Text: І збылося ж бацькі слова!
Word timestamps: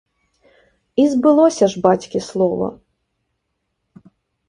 І 1.03 1.05
збылося 1.13 1.65
ж 1.75 1.83
бацькі 1.85 2.25
слова! 2.31 2.67